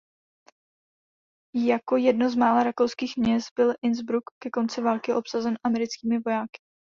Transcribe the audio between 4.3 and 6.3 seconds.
ke konci války obsazen americkými